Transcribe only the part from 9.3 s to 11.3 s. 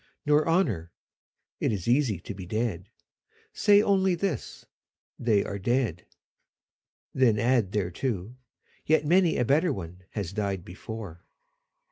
a better one has died before."